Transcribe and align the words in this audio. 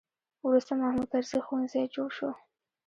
وروسته 0.47 0.71
محمود 0.79 1.07
طرزي 1.13 1.39
ښوونځی 1.45 1.83
جوړ 1.95 2.09
شو. 2.17 2.29